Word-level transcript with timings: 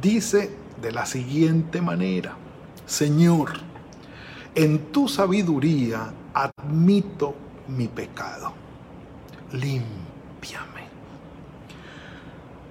Dice 0.00 0.50
de 0.80 0.92
la 0.92 1.06
siguiente 1.06 1.80
manera, 1.80 2.36
Señor, 2.86 3.52
en 4.54 4.90
tu 4.92 5.08
sabiduría 5.08 6.12
admito 6.32 7.34
mi 7.68 7.88
pecado. 7.88 8.52
Límpiame. 9.52 10.86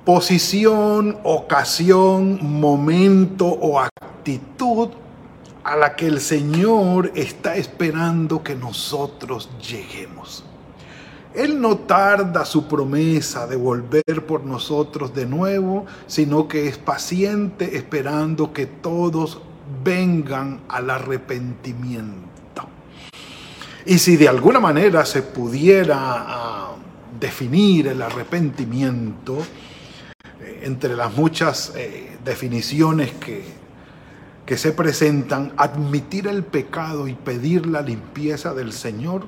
Posición, 0.04 1.18
ocasión, 1.23 2.40
momento 2.41 3.46
o 3.48 3.80
actitud 3.80 4.90
a 5.63 5.76
la 5.76 5.96
que 5.96 6.08
el 6.08 6.22
Señor 6.22 7.12
está 7.16 7.55
esperando 7.55 8.44
que 8.44 8.55
nosotros 8.55 9.49
lleguemos. 9.60 10.44
Él 11.35 11.59
no 11.59 11.80
tarda 11.80 12.45
su 12.45 12.67
promesa 12.67 13.45
de 13.45 13.57
volver 13.57 14.26
por 14.26 14.45
nosotros 14.45 15.13
de 15.13 15.26
nuevo, 15.26 15.85
sino 16.07 16.48
que 16.48 16.67
es 16.67 16.77
paciente 16.77 17.76
esperando 17.77 18.53
que 18.53 18.66
todos 18.66 19.41
vengan 19.84 20.62
al 20.70 20.90
arrepentimiento. 20.90 22.26
Y 23.85 23.99
si 23.99 24.15
de 24.15 24.29
alguna 24.29 24.60
manera 24.60 25.05
se 25.05 25.21
pudiera 25.21 25.98
ah, 25.99 26.76
definir 27.20 27.88
el 27.88 28.01
arrepentimiento, 28.01 29.38
eh, 30.40 30.62
entre 30.63 30.95
las 30.95 31.13
muchas 31.13 31.73
eh, 31.76 32.17
definiciones 32.23 33.12
que, 33.12 33.43
que 34.45 34.57
se 34.57 34.71
presentan, 34.71 35.54
admitir 35.57 36.27
el 36.27 36.43
pecado 36.43 37.07
y 37.07 37.13
pedir 37.13 37.65
la 37.65 37.82
limpieza 37.82 38.54
del 38.54 38.71
Señor, 38.71 39.27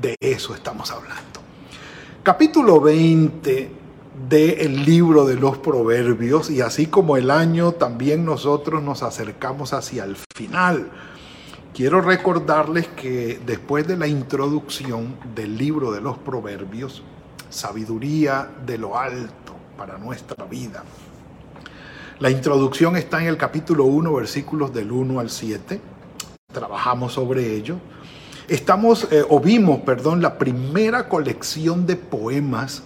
de 0.00 0.16
eso 0.20 0.54
estamos 0.54 0.90
hablando. 0.90 1.40
Capítulo 2.22 2.80
20 2.80 3.70
del 4.28 4.84
libro 4.84 5.26
de 5.26 5.36
los 5.36 5.58
proverbios 5.58 6.50
y 6.50 6.60
así 6.60 6.86
como 6.86 7.16
el 7.16 7.30
año 7.30 7.72
también 7.72 8.24
nosotros 8.24 8.82
nos 8.82 9.02
acercamos 9.02 9.72
hacia 9.72 10.04
el 10.04 10.16
final. 10.34 10.90
Quiero 11.74 12.00
recordarles 12.00 12.88
que 12.88 13.40
después 13.44 13.86
de 13.86 13.96
la 13.96 14.06
introducción 14.06 15.16
del 15.34 15.58
libro 15.58 15.92
de 15.92 16.00
los 16.00 16.16
proverbios, 16.18 17.02
sabiduría 17.50 18.50
de 18.64 18.78
lo 18.78 18.98
alto 18.98 19.54
para 19.76 19.98
nuestra 19.98 20.46
vida, 20.46 20.84
la 22.18 22.30
introducción 22.30 22.96
está 22.96 23.20
en 23.20 23.28
el 23.28 23.36
capítulo 23.36 23.84
1, 23.84 24.14
versículos 24.14 24.72
del 24.72 24.90
1 24.90 25.20
al 25.20 25.28
7. 25.28 25.78
Trabajamos 26.50 27.12
sobre 27.12 27.54
ello. 27.54 27.76
Estamos, 28.48 29.08
eh, 29.10 29.24
o 29.28 29.40
vimos, 29.40 29.80
perdón, 29.80 30.22
la 30.22 30.38
primera 30.38 31.08
colección 31.08 31.84
de 31.84 31.96
poemas, 31.96 32.84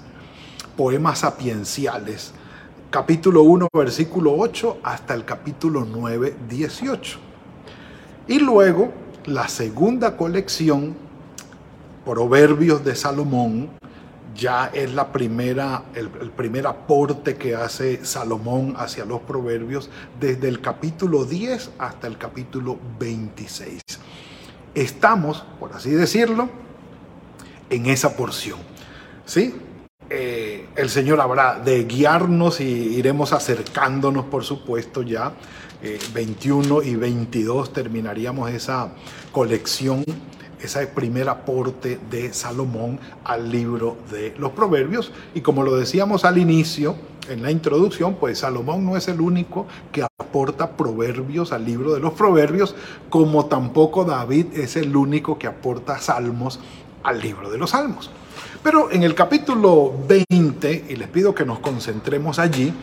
poemas 0.75 1.19
sapienciales, 1.19 2.33
capítulo 2.89 3.43
1, 3.43 3.69
versículo 3.71 4.35
8, 4.39 4.79
hasta 4.83 5.13
el 5.13 5.27
capítulo 5.27 5.85
9, 5.85 6.35
18. 6.49 7.19
Y 8.29 8.39
luego 8.39 8.91
la 9.27 9.49
segunda 9.49 10.17
colección, 10.17 10.97
Proverbios 12.07 12.83
de 12.83 12.97
Salomón, 12.97 13.69
ya 14.35 14.71
es 14.73 14.95
la 14.95 15.13
primera, 15.13 15.83
el, 15.95 16.09
primer 16.09 16.67
aporte 16.67 17.37
que 17.37 17.55
hace 17.55 18.03
Salomón 18.07 18.77
hacia 18.79 19.05
los 19.05 19.21
proverbios 19.21 19.91
desde 20.19 20.49
el 20.49 20.63
capítulo 20.63 21.27
10 21.27 21.73
hasta 21.79 22.07
el 22.07 22.17
capítulo 22.17 22.79
26 22.99 23.83
estamos, 24.75 25.45
por 25.59 25.73
así 25.73 25.91
decirlo, 25.91 26.49
en 27.69 27.87
esa 27.87 28.17
porción. 28.17 28.59
¿Sí? 29.25 29.55
Eh, 30.09 30.69
el 30.75 30.91
Señor 30.91 31.21
habrá 31.21 31.61
de 31.61 31.85
guiarnos 31.85 32.61
y 32.61 32.65
iremos 32.65 33.33
acercándonos, 33.33 34.25
por 34.27 34.45
supuesto, 34.45 35.03
ya. 35.03 35.33
21 36.13 36.83
eh, 36.83 36.89
y 36.89 36.97
22 36.97 37.73
terminaríamos 37.73 38.51
esa 38.51 38.93
colección, 39.33 40.05
ese 40.61 40.87
primer 40.89 41.29
aporte 41.29 41.99
de 42.11 42.35
Salomón 42.35 42.99
al 43.25 43.51
libro 43.51 43.97
de 44.11 44.35
los 44.37 44.51
Proverbios. 44.53 45.13
Y 45.35 45.41
como 45.41 45.63
lo 45.63 45.77
decíamos 45.77 46.25
al 46.25 46.39
inicio, 46.39 46.97
en 47.31 47.43
la 47.43 47.51
introducción, 47.51 48.15
pues 48.15 48.41
Salomón 48.41 48.85
no 48.85 48.97
es 48.97 49.09
el 49.09 49.21
único 49.21 49.67
que 49.93 50.03
aporta 50.03 50.77
proverbios 50.77 51.53
al 51.53 51.65
libro 51.65 51.95
de 51.95 52.01
los 52.01 52.13
proverbios, 52.13 52.75
como 53.09 53.47
tampoco 53.47 54.05
David 54.05 54.47
es 54.55 54.77
el 54.77 54.95
único 54.95 55.39
que 55.39 55.47
aporta 55.47 55.99
salmos 55.99 56.61
al 57.03 57.21
libro 57.21 57.51
de 57.51 57.59
los 57.59 57.71
salmos. 57.71 58.11
Pero 58.63 58.91
en 58.91 59.03
el 59.05 59.15
capítulo 59.15 59.95
20, 60.07 60.87
y 60.89 60.97
les 60.97 61.09
pido 61.09 61.35
que 61.35 61.45
nos 61.45 61.61
concentremos 61.61 62.39
allí, 62.39 62.75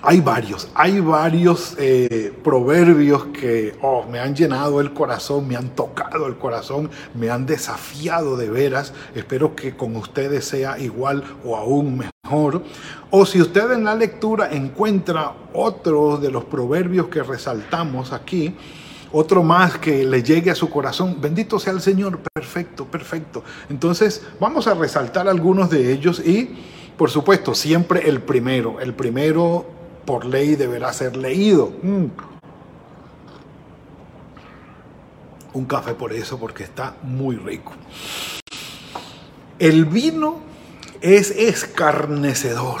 hay 0.00 0.20
varios, 0.20 0.68
hay 0.74 1.00
varios 1.00 1.74
eh, 1.76 2.32
proverbios 2.44 3.26
que 3.26 3.76
oh, 3.82 4.04
me 4.08 4.20
han 4.20 4.34
llenado 4.34 4.80
el 4.80 4.92
corazón, 4.92 5.48
me 5.48 5.56
han 5.56 5.70
tocado 5.70 6.28
el 6.28 6.36
corazón, 6.36 6.88
me 7.14 7.30
han 7.30 7.46
desafiado 7.46 8.36
de 8.36 8.48
veras. 8.48 8.92
Espero 9.16 9.56
que 9.56 9.76
con 9.76 9.96
ustedes 9.96 10.44
sea 10.44 10.78
igual 10.78 11.24
o 11.44 11.56
aún 11.56 11.98
mejor. 11.98 12.62
O 13.10 13.26
si 13.26 13.40
usted 13.40 13.72
en 13.72 13.84
la 13.84 13.96
lectura 13.96 14.50
encuentra 14.52 15.32
otro 15.52 16.16
de 16.16 16.30
los 16.30 16.44
proverbios 16.44 17.08
que 17.08 17.24
resaltamos 17.24 18.12
aquí, 18.12 18.54
otro 19.10 19.42
más 19.42 19.78
que 19.78 20.04
le 20.04 20.22
llegue 20.22 20.52
a 20.52 20.54
su 20.54 20.70
corazón, 20.70 21.20
bendito 21.20 21.58
sea 21.58 21.72
el 21.72 21.80
Señor, 21.80 22.20
perfecto, 22.32 22.84
perfecto. 22.84 23.42
Entonces 23.68 24.22
vamos 24.38 24.68
a 24.68 24.74
resaltar 24.74 25.26
algunos 25.26 25.70
de 25.70 25.92
ellos 25.92 26.20
y, 26.24 26.54
por 26.96 27.10
supuesto, 27.10 27.52
siempre 27.52 28.08
el 28.08 28.20
primero, 28.20 28.78
el 28.80 28.94
primero 28.94 29.77
por 30.08 30.24
ley 30.24 30.56
deberá 30.56 30.90
ser 30.94 31.18
leído. 31.18 31.70
Mm. 31.82 32.06
Un 35.52 35.64
café 35.66 35.92
por 35.92 36.14
eso, 36.14 36.38
porque 36.38 36.64
está 36.64 36.96
muy 37.02 37.36
rico. 37.36 37.74
El 39.58 39.84
vino 39.84 40.38
es 41.02 41.30
escarnecedor. 41.30 42.80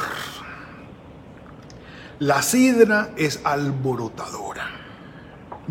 La 2.18 2.40
sidra 2.40 3.10
es 3.18 3.42
alborotadora. 3.44 4.70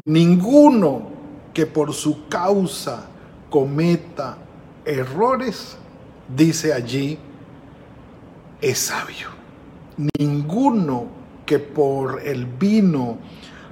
Ninguno 0.05 1.09
que 1.55 1.65
por 1.65 1.91
su 1.95 2.27
causa 2.27 3.07
cometa 3.49 4.37
errores, 4.85 5.75
dice 6.27 6.71
allí, 6.71 7.17
es 8.61 8.77
sabio. 8.77 9.29
Ninguno 10.19 11.16
que 11.47 11.57
por 11.57 12.21
el 12.21 12.45
vino, 12.45 13.17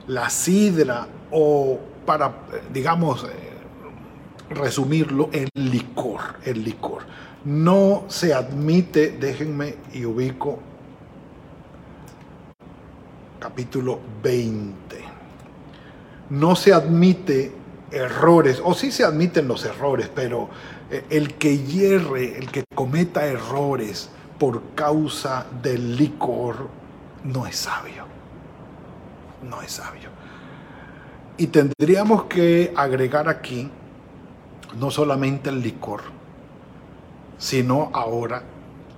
la 0.08 0.30
sidra 0.32 1.08
o 1.30 1.78
para, 2.06 2.34
digamos, 2.74 3.26
eh, 3.26 4.54
resumirlo, 4.54 5.30
el 5.32 5.50
licor, 5.54 6.22
el 6.44 6.64
licor. 6.64 7.04
No 7.44 8.06
se 8.08 8.34
admite, 8.34 9.12
déjenme 9.20 9.76
y 9.94 10.06
ubico 10.06 10.60
capítulo 13.40 14.00
20. 14.24 14.98
No 16.32 16.56
se 16.56 16.74
admite 16.74 17.52
errores, 17.92 18.62
o 18.64 18.74
sí 18.74 18.92
se 18.92 19.04
admiten 19.04 19.48
los 19.48 19.66
errores, 19.66 20.10
pero 20.16 20.50
eh, 20.90 21.06
el 21.10 21.36
que 21.36 21.60
hierre, 21.60 22.38
el 22.38 22.50
que 22.50 22.64
cometa 22.74 23.28
errores 23.28 24.10
por 24.40 24.62
causa 24.74 25.46
del 25.62 25.96
licor, 25.96 26.70
no 27.26 27.48
es 27.48 27.58
sabio. 27.58 28.06
No 29.48 29.62
es 29.62 29.74
sabio. 29.74 30.10
Y 31.38 31.48
tendríamos 31.48 32.26
que 32.26 32.74
agregar 32.76 33.28
aquí 33.28 33.70
no 34.80 34.92
solamente 34.92 35.50
el 35.50 35.62
licor, 35.62 36.02
sino 37.38 37.90
ahora 37.94 38.44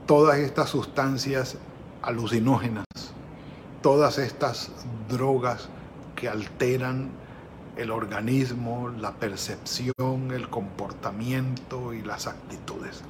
todas 0.06 0.38
estas 0.38 0.70
sustancias 0.70 1.58
alucinógenas, 2.02 2.86
todas 3.82 4.18
estas 4.18 4.72
drogas 5.10 5.70
que 6.16 6.30
alteran 6.30 7.10
el 7.76 7.92
organismo, 7.92 8.90
la 8.90 9.14
percepción, 9.14 10.32
el 10.32 10.50
comportamiento 10.50 11.94
y 11.94 12.02
las 12.02 12.28
actitudes. 12.28 13.04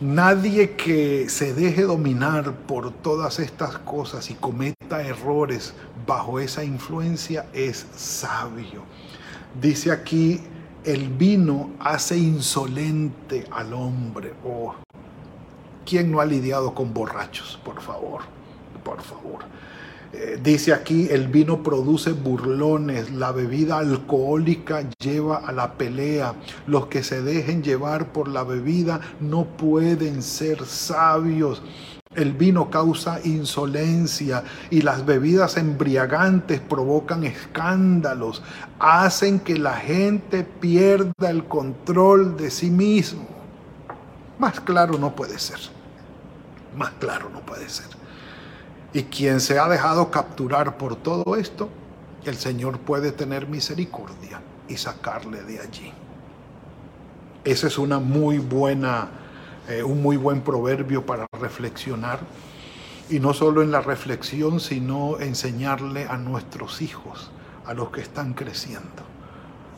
Nadie 0.00 0.76
que 0.76 1.28
se 1.28 1.52
deje 1.52 1.82
dominar 1.82 2.54
por 2.66 2.90
todas 2.90 3.38
estas 3.38 3.76
cosas 3.76 4.30
y 4.30 4.34
cometa 4.34 5.02
errores 5.02 5.74
bajo 6.06 6.40
esa 6.40 6.64
influencia 6.64 7.44
es 7.52 7.86
sabio. 7.94 8.82
Dice 9.60 9.92
aquí, 9.92 10.40
el 10.84 11.10
vino 11.10 11.72
hace 11.78 12.16
insolente 12.16 13.44
al 13.52 13.74
hombre. 13.74 14.32
Oh, 14.42 14.74
¿Quién 15.84 16.10
no 16.10 16.20
ha 16.20 16.24
lidiado 16.24 16.74
con 16.74 16.94
borrachos? 16.94 17.60
Por 17.62 17.82
favor, 17.82 18.22
por 18.82 19.02
favor. 19.02 19.40
Eh, 20.12 20.40
dice 20.42 20.72
aquí, 20.72 21.06
el 21.08 21.28
vino 21.28 21.62
produce 21.62 22.12
burlones, 22.12 23.12
la 23.12 23.30
bebida 23.30 23.78
alcohólica 23.78 24.88
lleva 24.98 25.36
a 25.38 25.52
la 25.52 25.74
pelea. 25.74 26.34
Los 26.66 26.86
que 26.86 27.04
se 27.04 27.22
dejen 27.22 27.62
llevar 27.62 28.12
por 28.12 28.28
la 28.28 28.42
bebida 28.42 29.00
no 29.20 29.44
pueden 29.44 30.22
ser 30.22 30.66
sabios. 30.66 31.62
El 32.12 32.32
vino 32.32 32.70
causa 32.70 33.20
insolencia 33.22 34.42
y 34.68 34.82
las 34.82 35.06
bebidas 35.06 35.56
embriagantes 35.56 36.58
provocan 36.58 37.22
escándalos, 37.22 38.42
hacen 38.80 39.38
que 39.38 39.56
la 39.56 39.74
gente 39.74 40.42
pierda 40.42 41.30
el 41.30 41.44
control 41.44 42.36
de 42.36 42.50
sí 42.50 42.68
mismo. 42.68 43.28
Más 44.40 44.58
claro 44.58 44.98
no 44.98 45.14
puede 45.14 45.38
ser. 45.38 45.60
Más 46.76 46.90
claro 46.98 47.30
no 47.32 47.40
puede 47.42 47.68
ser. 47.68 47.99
Y 48.92 49.04
quien 49.04 49.40
se 49.40 49.58
ha 49.58 49.68
dejado 49.68 50.10
capturar 50.10 50.76
por 50.76 50.96
todo 50.96 51.36
esto, 51.36 51.68
el 52.24 52.36
Señor 52.36 52.80
puede 52.80 53.12
tener 53.12 53.46
misericordia 53.46 54.40
y 54.68 54.76
sacarle 54.76 55.42
de 55.42 55.60
allí. 55.60 55.92
Ese 57.44 57.68
es 57.68 57.78
una 57.78 57.98
muy 57.98 58.38
buena 58.38 59.08
eh, 59.70 59.84
un 59.84 60.02
muy 60.02 60.16
buen 60.16 60.40
proverbio 60.40 61.06
para 61.06 61.26
reflexionar 61.38 62.18
y 63.08 63.20
no 63.20 63.32
solo 63.32 63.62
en 63.62 63.70
la 63.70 63.80
reflexión, 63.80 64.58
sino 64.58 65.20
enseñarle 65.20 66.06
a 66.08 66.16
nuestros 66.16 66.82
hijos, 66.82 67.30
a 67.66 67.72
los 67.74 67.90
que 67.90 68.00
están 68.00 68.32
creciendo, 68.34 69.02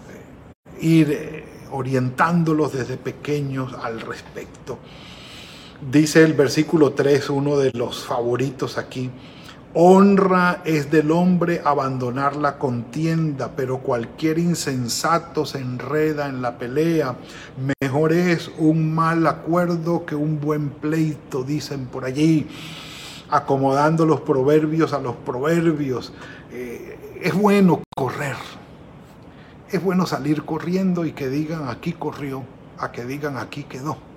eh, 0.09 0.81
ir 0.81 1.11
eh, 1.11 1.45
orientándolos 1.73 2.73
desde 2.73 2.97
pequeños 2.97 3.75
al 3.75 4.01
respecto. 4.01 4.79
Dice 5.91 6.23
el 6.23 6.35
versículo 6.35 6.93
3, 6.93 7.29
uno 7.31 7.57
de 7.57 7.73
los 7.73 8.05
favoritos 8.05 8.79
aquí, 8.79 9.11
Honra 9.75 10.63
es 10.65 10.93
del 10.93 11.11
hombre 11.11 11.61
abandonar 11.65 12.37
la 12.37 12.57
contienda, 12.57 13.51
pero 13.57 13.79
cualquier 13.79 14.39
insensato 14.39 15.45
se 15.45 15.59
enreda 15.59 16.29
en 16.29 16.41
la 16.41 16.57
pelea. 16.57 17.17
Mejor 17.81 18.13
es 18.13 18.49
un 18.59 18.95
mal 18.95 19.27
acuerdo 19.27 20.07
que 20.07 20.15
un 20.15 20.41
buen 20.41 20.71
pleito, 20.71 21.43
dicen 21.43 21.87
por 21.87 22.05
allí, 22.05 22.47
acomodando 23.29 24.07
los 24.07 24.21
proverbios 24.21 24.93
a 24.93 25.01
los 25.01 25.17
proverbios. 25.17 26.13
Eh, 26.53 27.19
es 27.21 27.35
bueno 27.35 27.83
correr, 27.97 28.37
es 29.69 29.83
bueno 29.83 30.07
salir 30.07 30.45
corriendo 30.45 31.05
y 31.05 31.11
que 31.11 31.29
digan 31.29 31.69
aquí 31.69 31.93
corrió, 31.93 32.45
a 32.79 32.93
que 32.93 33.05
digan 33.05 33.37
aquí 33.37 33.65
quedó. 33.65 34.12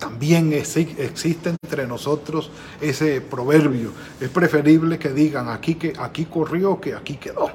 También 0.00 0.54
existe 0.54 1.50
entre 1.50 1.86
nosotros 1.86 2.50
ese 2.80 3.20
proverbio. 3.20 3.92
Es 4.18 4.30
preferible 4.30 4.98
que 4.98 5.10
digan 5.10 5.50
aquí 5.50 5.74
que 5.74 5.92
aquí 5.98 6.24
corrió 6.24 6.80
que 6.80 6.94
aquí 6.94 7.16
quedó. 7.16 7.50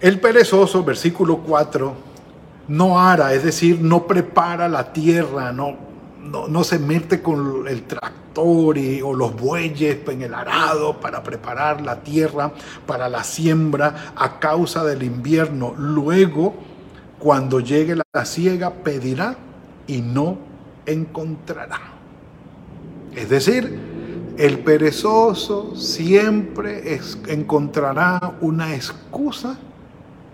El 0.00 0.20
perezoso, 0.20 0.82
versículo 0.82 1.38
4, 1.38 1.94
no 2.68 2.98
ara, 2.98 3.32
es 3.34 3.44
decir, 3.44 3.80
no 3.80 4.06
prepara 4.06 4.68
la 4.68 4.92
tierra, 4.92 5.52
no, 5.52 5.76
no, 6.20 6.64
se 6.64 6.80
mete 6.80 7.22
con 7.22 7.66
el 7.68 7.84
tractor 7.84 8.76
o 9.04 9.14
los 9.14 9.34
bueyes 9.36 9.98
en 10.08 10.22
el 10.22 10.34
arado 10.34 11.00
para 11.00 11.22
preparar 11.22 11.80
la 11.80 12.02
tierra 12.02 12.52
para 12.84 13.08
la 13.08 13.22
siembra 13.22 14.12
a 14.16 14.40
causa 14.40 14.84
del 14.84 15.04
invierno. 15.04 15.72
Luego, 15.78 16.54
cuando 17.18 17.60
llegue 17.60 17.94
la 17.94 18.24
siega, 18.24 18.70
pedirá 18.70 19.36
y 19.86 20.00
no 20.00 20.38
encontrará. 20.84 21.80
Es 23.14 23.28
decir, 23.28 23.78
el 24.36 24.58
perezoso 24.58 25.74
siempre 25.74 27.00
encontrará 27.28 28.36
una 28.40 28.74
excusa 28.74 29.56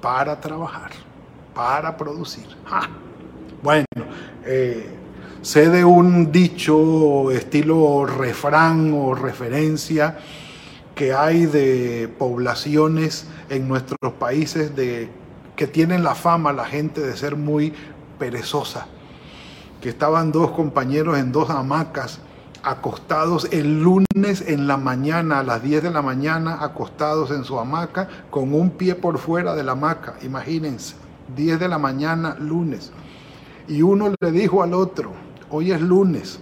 para 0.01 0.41
trabajar, 0.41 0.91
para 1.55 1.97
producir. 1.97 2.47
Bueno, 3.63 3.87
eh, 4.45 4.87
sé 5.43 5.69
de 5.69 5.85
un 5.85 6.33
dicho 6.33 7.31
estilo 7.31 8.05
refrán 8.07 8.93
o 8.93 9.15
referencia 9.15 10.19
que 10.97 11.15
hay 11.15 11.47
de 11.47 12.13
poblaciones 12.19 13.27
en 13.49 13.69
nuestros 13.69 14.13
países 14.19 14.75
de, 14.75 15.09
que 15.55 15.67
tienen 15.69 16.03
la 16.03 16.17
fama 16.17 16.53
la 16.53 16.65
gente 16.65 17.01
de 17.01 17.17
ser 17.17 17.37
muy 17.37 17.73
perezosa 18.19 18.89
que 19.83 19.89
estaban 19.89 20.31
dos 20.31 20.53
compañeros 20.53 21.19
en 21.19 21.33
dos 21.33 21.51
hamacas 21.51 22.21
acostados 22.63 23.49
el 23.51 23.83
lunes 23.83 24.45
en 24.47 24.69
la 24.69 24.77
mañana, 24.77 25.41
a 25.41 25.43
las 25.43 25.61
10 25.61 25.83
de 25.83 25.91
la 25.91 26.01
mañana, 26.01 26.59
acostados 26.63 27.33
en 27.33 27.43
su 27.43 27.59
hamaca, 27.59 28.09
con 28.31 28.55
un 28.55 28.71
pie 28.71 28.95
por 28.95 29.19
fuera 29.19 29.57
de 29.57 29.65
la 29.65 29.73
hamaca, 29.73 30.15
imagínense, 30.23 30.95
10 31.37 31.59
de 31.59 31.67
la 31.67 31.79
mañana, 31.79 32.37
lunes. 32.39 32.93
Y 33.67 33.83
uno 33.83 34.15
le 34.21 34.31
dijo 34.31 34.63
al 34.63 34.75
otro, 34.75 35.13
hoy 35.51 35.73
es 35.73 35.81
lunes, 35.81 36.39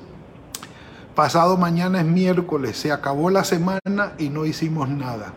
pasado 1.15 1.57
mañana 1.57 2.01
es 2.01 2.07
miércoles, 2.07 2.77
se 2.77 2.93
acabó 2.93 3.31
la 3.31 3.45
semana 3.45 4.13
y 4.19 4.29
no 4.29 4.45
hicimos 4.45 4.91
nada. 4.91 5.33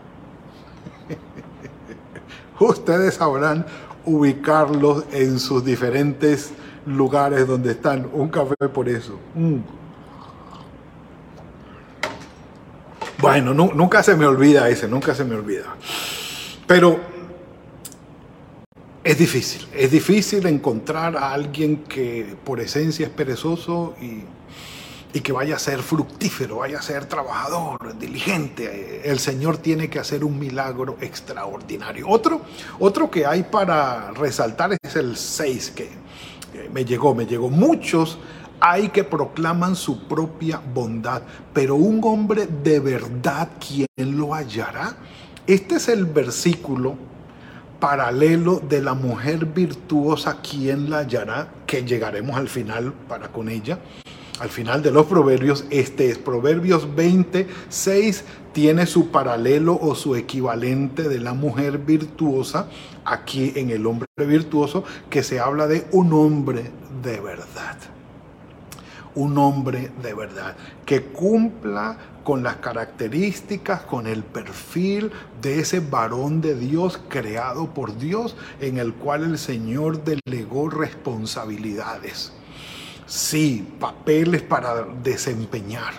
Ustedes 2.60 3.14
sabrán 3.14 3.64
ubicarlos 4.04 5.04
en 5.12 5.38
sus 5.38 5.64
diferentes 5.64 6.52
lugares 6.86 7.46
donde 7.46 7.72
están. 7.72 8.08
Un 8.12 8.28
café 8.28 8.68
por 8.72 8.88
eso. 8.88 9.18
Mm. 9.34 9.58
Bueno, 13.18 13.54
nunca 13.54 14.02
se 14.02 14.16
me 14.16 14.26
olvida 14.26 14.68
ese, 14.68 14.86
nunca 14.86 15.14
se 15.14 15.24
me 15.24 15.34
olvida. 15.34 15.76
Pero 16.66 17.00
es 19.02 19.18
difícil, 19.18 19.66
es 19.72 19.90
difícil 19.90 20.46
encontrar 20.46 21.16
a 21.16 21.32
alguien 21.32 21.84
que 21.84 22.36
por 22.44 22.60
esencia 22.60 23.06
es 23.06 23.12
perezoso 23.12 23.94
y, 24.00 24.24
y 25.16 25.20
que 25.20 25.32
vaya 25.32 25.56
a 25.56 25.58
ser 25.58 25.82
fructífero, 25.82 26.56
vaya 26.56 26.80
a 26.80 26.82
ser 26.82 27.06
trabajador, 27.06 27.96
diligente. 27.96 29.08
El 29.08 29.20
Señor 29.20 29.58
tiene 29.58 29.88
que 29.88 30.00
hacer 30.00 30.24
un 30.24 30.38
milagro 30.38 30.96
extraordinario. 31.00 32.08
Otro, 32.08 32.42
otro 32.80 33.10
que 33.10 33.24
hay 33.24 33.44
para 33.44 34.10
resaltar 34.10 34.76
es 34.82 34.96
el 34.96 35.16
6, 35.16 35.70
que 35.70 35.88
me 36.72 36.84
llegó, 36.84 37.14
me 37.14 37.26
llegó. 37.26 37.50
Muchos 37.50 38.18
hay 38.60 38.88
que 38.88 39.04
proclaman 39.04 39.76
su 39.76 40.08
propia 40.08 40.58
bondad, 40.58 41.22
pero 41.52 41.74
un 41.76 42.00
hombre 42.04 42.46
de 42.46 42.80
verdad, 42.80 43.50
¿quién 43.60 44.16
lo 44.16 44.34
hallará? 44.34 44.96
Este 45.46 45.74
es 45.74 45.88
el 45.88 46.06
versículo 46.06 46.96
paralelo 47.78 48.62
de 48.66 48.80
la 48.80 48.94
mujer 48.94 49.44
virtuosa, 49.44 50.38
¿quién 50.40 50.88
la 50.88 51.00
hallará? 51.00 51.48
Que 51.66 51.84
llegaremos 51.84 52.36
al 52.36 52.48
final 52.48 52.94
para 53.08 53.28
con 53.28 53.50
ella. 53.50 53.78
Al 54.40 54.48
final 54.48 54.82
de 54.82 54.90
los 54.90 55.06
proverbios, 55.06 55.64
este 55.70 56.10
es 56.10 56.18
Proverbios 56.18 56.96
26, 56.96 58.24
tiene 58.52 58.84
su 58.86 59.12
paralelo 59.12 59.78
o 59.80 59.94
su 59.94 60.16
equivalente 60.16 61.08
de 61.08 61.20
la 61.20 61.34
mujer 61.34 61.78
virtuosa 61.78 62.68
aquí 63.04 63.52
en 63.54 63.70
el 63.70 63.86
hombre 63.86 64.08
virtuoso, 64.16 64.82
que 65.08 65.22
se 65.22 65.38
habla 65.38 65.68
de 65.68 65.86
un 65.92 66.12
hombre 66.12 66.72
de 67.00 67.20
verdad. 67.20 67.76
Un 69.14 69.38
hombre 69.38 69.92
de 70.02 70.14
verdad 70.14 70.56
que 70.84 71.02
cumpla 71.02 71.96
con 72.24 72.42
las 72.42 72.56
características, 72.56 73.82
con 73.82 74.08
el 74.08 74.24
perfil 74.24 75.12
de 75.40 75.60
ese 75.60 75.78
varón 75.78 76.40
de 76.40 76.56
Dios 76.56 76.98
creado 77.08 77.72
por 77.72 77.96
Dios, 77.98 78.34
en 78.60 78.78
el 78.78 78.94
cual 78.94 79.22
el 79.22 79.38
Señor 79.38 80.02
delegó 80.02 80.70
responsabilidades. 80.70 82.32
Sí, 83.14 83.76
papeles 83.78 84.42
para 84.42 84.84
desempeñar 85.04 85.92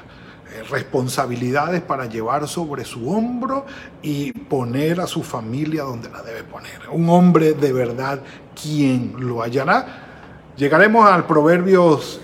eh, 0.51 0.63
responsabilidades 0.69 1.81
para 1.81 2.07
llevar 2.07 2.45
sobre 2.45 2.83
su 2.83 3.09
hombro 3.09 3.65
y 4.01 4.33
poner 4.33 4.99
a 4.99 5.07
su 5.07 5.23
familia 5.23 5.83
donde 5.83 6.09
la 6.09 6.21
debe 6.21 6.43
poner. 6.43 6.77
Un 6.91 7.07
hombre 7.09 7.53
de 7.53 7.71
verdad, 7.71 8.19
¿quién 8.61 9.15
lo 9.17 9.41
hallará? 9.41 10.51
Llegaremos 10.57 11.09
al 11.09 11.25
Proverbios 11.25 12.19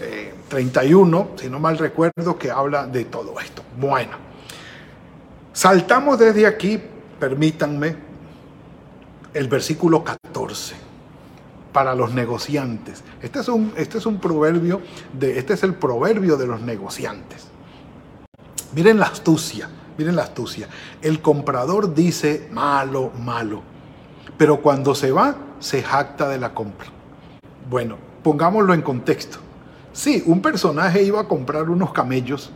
31, 0.50 1.20
eh, 1.22 1.40
si 1.42 1.50
no 1.50 1.58
mal 1.58 1.78
recuerdo, 1.78 2.38
que 2.38 2.52
habla 2.52 2.86
de 2.86 3.06
todo 3.06 3.40
esto. 3.40 3.64
Bueno, 3.80 4.18
saltamos 5.54 6.20
desde 6.20 6.46
aquí, 6.46 6.78
permítanme, 7.18 7.96
el 9.34 9.48
versículo 9.48 10.04
14. 10.04 10.91
Para 11.72 11.96
los 11.96 12.14
negociantes. 12.14 13.04
Este 13.22 13.40
es 13.40 13.48
un, 13.48 13.74
este 13.76 13.98
es 13.98 14.06
un 14.06 14.20
proverbio, 14.20 14.82
de, 15.18 15.38
este 15.38 15.54
es 15.54 15.64
el 15.64 15.74
proverbio 15.74 16.38
de 16.38 16.48
los 16.48 16.62
negociantes. 16.62 17.48
Miren 18.74 19.00
la 19.00 19.08
astucia, 19.08 19.70
miren 19.98 20.16
la 20.16 20.24
astucia. 20.24 20.68
El 21.02 21.22
comprador 21.22 21.94
dice 21.94 22.48
malo, 22.52 23.12
malo, 23.20 23.62
pero 24.38 24.62
cuando 24.62 24.96
se 24.96 25.12
va, 25.12 25.36
se 25.60 25.84
jacta 25.84 26.30
de 26.30 26.38
la 26.38 26.54
compra. 26.54 26.88
Bueno, 27.70 27.98
pongámoslo 28.24 28.74
en 28.74 28.82
contexto. 28.82 29.40
Sí, 29.94 30.24
un 30.26 30.42
personaje 30.42 31.04
iba 31.04 31.22
a 31.22 31.28
comprar 31.28 31.70
unos 31.70 31.92
camellos 31.92 32.52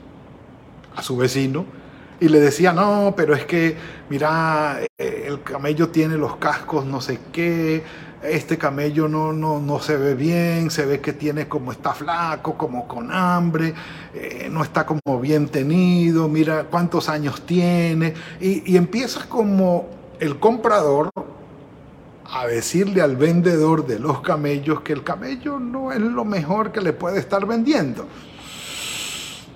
a 0.96 1.02
su 1.02 1.18
vecino 1.18 1.66
y 2.20 2.30
le 2.30 2.40
decía, 2.40 2.72
no, 2.72 3.14
pero 3.16 3.34
es 3.34 3.46
que, 3.46 3.76
mira, 4.10 4.80
eh, 4.98 5.26
el 5.28 5.44
camello 5.44 5.90
tiene 5.90 6.16
los 6.16 6.38
cascos 6.38 6.86
no 6.86 7.02
sé 7.02 7.20
qué, 7.34 7.84
este 8.30 8.58
camello 8.58 9.08
no, 9.08 9.34
no, 9.34 9.60
no 9.60 9.80
se 9.80 9.98
ve 9.98 10.16
bien, 10.16 10.72
se 10.72 10.86
ve 10.86 11.02
que 11.02 11.14
tiene 11.14 11.48
como 11.48 11.72
está 11.72 11.94
flaco, 11.94 12.58
como 12.58 12.88
con 12.88 13.12
hambre, 13.12 13.74
eh, 14.14 14.48
no 14.52 14.64
está 14.64 14.86
como 14.86 15.20
bien 15.20 15.48
tenido, 15.48 16.28
mira 16.28 16.66
cuántos 16.66 17.10
años 17.10 17.46
tiene, 17.46 18.14
y, 18.40 18.74
y 18.74 18.78
empiezas 18.78 19.26
como 19.26 19.88
el 20.20 20.40
comprador 20.40 21.10
a 22.26 22.48
decirle 22.48 23.02
al 23.02 23.16
vendedor 23.16 23.86
de 23.86 24.00
los 24.00 24.22
camellos 24.22 24.82
que 24.82 24.94
el 24.94 25.04
camello 25.04 25.60
no 25.60 25.92
es 25.92 26.00
lo 26.00 26.26
mejor 26.26 26.72
que 26.72 26.82
le 26.82 26.94
puede 26.94 27.20
estar 27.20 27.46
vendiendo 27.46 28.08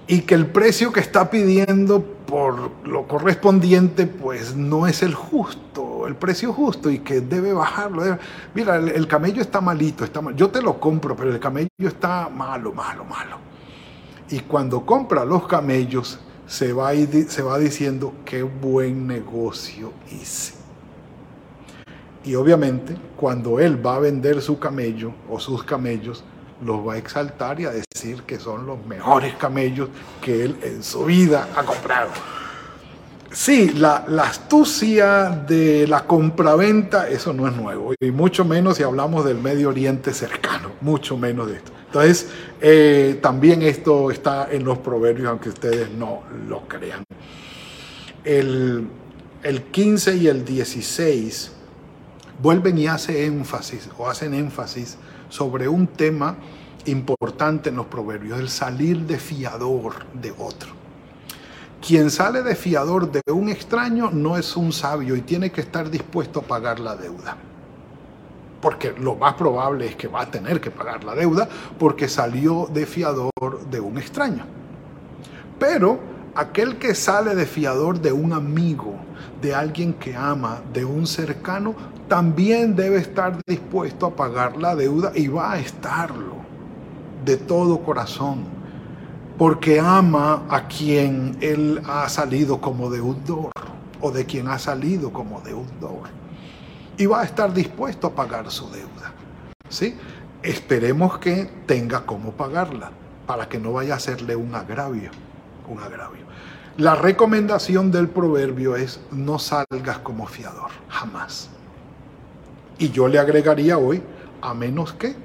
y 0.09 0.21
que 0.21 0.33
el 0.33 0.47
precio 0.47 0.91
que 0.91 0.99
está 0.99 1.29
pidiendo 1.29 2.03
por 2.03 2.71
lo 2.83 3.07
correspondiente 3.07 4.07
pues 4.07 4.55
no 4.55 4.87
es 4.87 5.03
el 5.03 5.13
justo, 5.13 6.07
el 6.07 6.15
precio 6.15 6.51
justo 6.51 6.89
y 6.89 6.99
que 6.99 7.21
debe 7.21 7.53
bajarlo. 7.53 8.17
Mira, 8.55 8.77
el, 8.77 9.07
camello 9.07 9.39
está 9.39 9.61
malito, 9.61 10.03
está 10.03 10.19
mal. 10.19 10.35
yo 10.35 10.49
te 10.49 10.63
lo 10.63 10.79
compro, 10.79 11.15
pero 11.15 11.31
el 11.31 11.39
camello 11.39 11.69
está 11.77 12.27
malo, 12.27 12.73
malo, 12.73 13.05
malo. 13.05 13.37
Y 14.31 14.39
cuando 14.39 14.83
compra 14.83 15.23
los 15.23 15.45
camellos 15.45 16.19
se 16.47 16.73
va, 16.73 16.89
se 17.27 17.43
va 17.43 17.59
diciendo 17.59 18.15
qué 18.25 18.41
buen 18.41 19.05
negocio 19.05 19.93
hice. 20.11 20.55
Y 22.25 22.33
obviamente 22.33 22.97
cuando 23.15 23.59
él 23.59 23.85
va 23.85 23.97
a 23.97 23.99
vender 23.99 24.41
su 24.41 24.57
camello 24.57 25.13
o 25.29 25.39
sus 25.39 25.63
camellos, 25.63 26.23
los 26.63 26.87
va 26.87 26.93
a 26.93 26.97
exaltar 26.97 27.59
y 27.59 27.65
a 27.65 27.71
decir 27.71 28.23
que 28.23 28.39
son 28.39 28.65
los 28.65 28.85
mejores 28.85 29.35
camellos 29.35 29.89
que 30.21 30.45
él 30.45 30.57
en 30.63 30.83
su 30.83 31.05
vida 31.05 31.49
ha 31.55 31.63
comprado. 31.63 32.09
Sí, 33.31 33.69
la, 33.75 34.05
astucia 34.23 35.29
de 35.29 35.85
la 35.87 36.05
compraventa, 36.05 37.07
eso 37.07 37.31
no 37.31 37.47
es 37.47 37.55
nuevo, 37.55 37.93
y 37.99 38.09
mucho 38.09 38.43
menos 38.43 38.77
si 38.77 38.83
hablamos 38.83 39.23
del 39.23 39.37
Medio 39.37 39.69
Oriente 39.69 40.13
cercano, 40.13 40.71
mucho 40.81 41.15
menos 41.15 41.47
de 41.47 41.57
esto. 41.57 41.71
Entonces, 41.85 42.27
eh, 42.59 43.19
también 43.21 43.61
esto 43.61 44.09
está 44.09 44.47
en 44.51 44.63
los 44.63 44.79
proverbios, 44.79 45.29
aunque 45.29 45.49
ustedes 45.49 45.91
no 45.91 46.23
lo 46.47 46.67
crean. 46.67 47.03
El, 48.23 48.87
el 49.43 49.63
15 49.63 50.17
y 50.17 50.27
el 50.27 50.43
16 50.43 51.51
vuelven 52.41 52.79
y 52.79 52.87
hacen 52.87 53.15
énfasis, 53.15 53.89
o 53.97 54.09
hacen 54.09 54.33
énfasis 54.33 54.97
sobre 55.29 55.67
un 55.67 55.87
tema 55.87 56.35
importante 56.85 57.69
en 57.69 57.75
los 57.75 57.85
proverbios, 57.85 58.39
el 58.39 58.49
salir 58.49 58.99
de 59.01 59.17
fiador 59.17 60.05
de 60.13 60.31
otro. 60.31 60.79
Quien 61.85 62.11
sale 62.11 62.43
de 62.43 62.55
fiador 62.55 63.09
de 63.09 63.21
un 63.31 63.47
extraño 63.49 64.09
no 64.11 64.37
es 64.37 64.57
un 64.57 64.73
sabio 64.73 65.15
y 65.15 65.21
tiene 65.21 65.51
que 65.51 65.61
estar 65.61 65.89
dispuesto 65.89 66.41
a 66.41 66.43
pagar 66.43 66.79
la 66.79 66.95
deuda. 66.95 67.37
Porque 68.61 68.93
lo 68.99 69.15
más 69.15 69.35
probable 69.35 69.85
es 69.85 69.95
que 69.95 70.09
va 70.09 70.23
a 70.23 70.31
tener 70.31 70.59
que 70.59 70.71
pagar 70.71 71.05
la 71.05 71.15
deuda 71.15 71.47
porque 71.77 72.09
salió 72.09 72.67
de 72.73 72.85
fiador 72.85 73.31
de 73.71 73.79
un 73.79 73.97
extraño. 73.97 74.45
Pero 75.57 75.99
aquel 76.39 76.77
que 76.77 76.95
sale 76.95 77.35
de 77.35 77.45
fiador 77.45 77.99
de 77.99 78.13
un 78.13 78.31
amigo, 78.31 78.95
de 79.41 79.53
alguien 79.53 79.93
que 79.93 80.15
ama, 80.15 80.61
de 80.73 80.85
un 80.85 81.05
cercano, 81.05 81.75
también 82.07 82.77
debe 82.77 82.97
estar 82.97 83.37
dispuesto 83.45 84.05
a 84.05 84.15
pagar 84.15 84.55
la 84.55 84.73
deuda 84.73 85.11
y 85.13 85.27
va 85.27 85.51
a 85.51 85.59
estarlo 85.59 86.35
de 87.25 87.35
todo 87.35 87.81
corazón, 87.81 88.45
porque 89.37 89.81
ama 89.81 90.43
a 90.49 90.67
quien 90.67 91.37
él 91.41 91.81
ha 91.85 92.07
salido 92.07 92.61
como 92.61 92.89
deudor 92.89 93.51
o 93.99 94.11
de 94.11 94.25
quien 94.25 94.47
ha 94.47 94.59
salido 94.59 95.11
como 95.11 95.41
deudor 95.41 96.07
y 96.97 97.05
va 97.05 97.21
a 97.21 97.25
estar 97.25 97.53
dispuesto 97.53 98.07
a 98.07 98.15
pagar 98.15 98.49
su 98.49 98.69
deuda. 98.69 99.13
¿Sí? 99.67 99.93
Esperemos 100.41 101.19
que 101.19 101.49
tenga 101.65 102.05
cómo 102.05 102.31
pagarla 102.31 102.91
para 103.27 103.49
que 103.49 103.59
no 103.59 103.73
vaya 103.73 103.95
a 103.95 103.97
hacerle 103.97 104.37
un 104.37 104.55
agravio, 104.55 105.11
un 105.69 105.79
agravio. 105.79 106.25
La 106.77 106.95
recomendación 106.95 107.91
del 107.91 108.07
proverbio 108.07 108.75
es 108.75 109.01
no 109.11 109.39
salgas 109.39 109.99
como 109.99 110.27
fiador, 110.27 110.71
jamás. 110.87 111.49
Y 112.77 112.89
yo 112.91 113.07
le 113.07 113.19
agregaría 113.19 113.77
hoy, 113.77 114.01
a 114.41 114.53
menos 114.53 114.93
que 114.93 115.15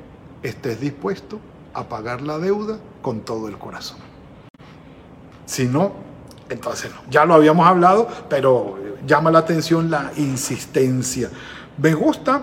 estés 0.42 0.80
dispuesto 0.80 1.38
a 1.72 1.88
pagar 1.88 2.22
la 2.22 2.38
deuda 2.38 2.78
con 3.02 3.20
todo 3.20 3.48
el 3.48 3.58
corazón. 3.58 3.98
Si 5.46 5.66
no, 5.66 5.92
entonces 6.48 6.90
no. 6.90 7.10
Ya 7.10 7.24
lo 7.24 7.34
habíamos 7.34 7.66
hablado, 7.66 8.08
pero 8.28 8.76
llama 9.06 9.30
la 9.30 9.40
atención 9.40 9.90
la 9.90 10.12
insistencia. 10.16 11.30
Me 11.78 11.94
gusta 11.94 12.42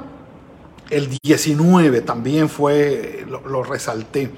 el 0.89 1.09
19, 1.21 2.01
también 2.01 2.49
fue, 2.49 3.25
lo, 3.27 3.41
lo 3.47 3.63
resalté. 3.63 4.31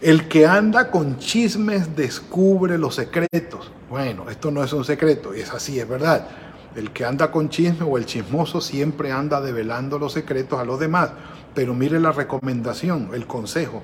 El 0.00 0.28
que 0.28 0.46
anda 0.46 0.90
con 0.90 1.18
chismes 1.18 1.96
descubre 1.96 2.76
los 2.76 2.96
secretos. 2.96 3.70
Bueno, 3.88 4.28
esto 4.28 4.50
no 4.50 4.62
es 4.62 4.72
un 4.72 4.84
secreto, 4.84 5.32
es 5.32 5.50
así, 5.52 5.80
es 5.80 5.88
verdad. 5.88 6.28
El 6.74 6.90
que 6.90 7.06
anda 7.06 7.30
con 7.30 7.48
chisme 7.48 7.86
o 7.86 7.96
el 7.96 8.04
chismoso 8.04 8.60
siempre 8.60 9.10
anda 9.10 9.40
develando 9.40 9.98
los 9.98 10.12
secretos 10.12 10.60
a 10.60 10.64
los 10.64 10.78
demás. 10.78 11.12
Pero 11.54 11.72
mire 11.72 11.98
la 11.98 12.12
recomendación, 12.12 13.10
el 13.14 13.26
consejo. 13.26 13.82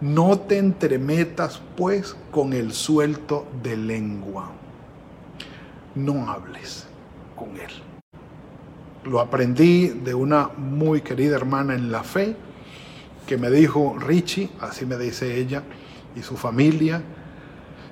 No 0.00 0.40
te 0.40 0.58
entremetas 0.58 1.62
pues 1.76 2.16
con 2.32 2.52
el 2.52 2.72
suelto 2.72 3.46
de 3.62 3.76
lengua. 3.76 4.50
No 5.94 6.28
hables 6.28 6.86
con 7.36 7.50
él. 7.50 7.70
Lo 9.04 9.20
aprendí 9.20 9.88
de 9.88 10.14
una 10.14 10.50
muy 10.56 11.02
querida 11.02 11.36
hermana 11.36 11.74
en 11.74 11.92
la 11.92 12.02
fe 12.02 12.34
que 13.26 13.36
me 13.38 13.50
dijo, 13.50 13.96
Richie, 13.98 14.50
así 14.60 14.86
me 14.86 14.96
dice 14.96 15.38
ella 15.38 15.62
y 16.14 16.22
su 16.22 16.36
familia, 16.36 17.02